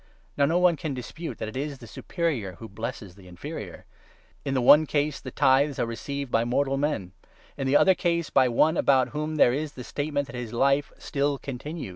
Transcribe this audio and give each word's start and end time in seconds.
Now 0.35 0.45
no 0.47 0.57
one 0.57 0.77
can 0.77 0.95
dispute 0.95 1.37
7 1.37 1.37
that 1.37 1.55
it 1.55 1.61
is 1.63 1.77
the 1.77 1.85
superior 1.85 2.53
who 2.53 2.67
blesses 2.67 3.13
the 3.13 3.27
inferior. 3.27 3.85
In 4.43 4.55
the 4.55 4.59
one 4.59 4.87
case 4.87 5.19
8 5.19 5.23
the 5.25 5.29
tithes 5.29 5.77
are 5.77 5.85
received 5.85 6.31
by 6.31 6.43
mortal 6.43 6.75
men; 6.75 7.11
in 7.55 7.67
the 7.67 7.77
other 7.77 7.93
case 7.93 8.31
by 8.31 8.47
one 8.49 8.77
about 8.77 9.09
whom 9.09 9.35
there 9.35 9.53
is 9.53 9.73
the 9.73 9.83
statement 9.83 10.25
that 10.25 10.35
his 10.35 10.53
life 10.53 10.91
still 10.97 11.37
continues. 11.37 11.89